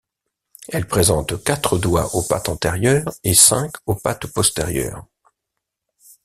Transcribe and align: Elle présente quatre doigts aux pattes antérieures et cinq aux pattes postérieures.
Elle 0.69 0.87
présente 0.87 1.43
quatre 1.43 1.77
doigts 1.77 2.15
aux 2.15 2.23
pattes 2.23 2.49
antérieures 2.49 3.13
et 3.23 3.35
cinq 3.35 3.73
aux 3.85 3.93
pattes 3.93 4.25
postérieures. 4.25 5.05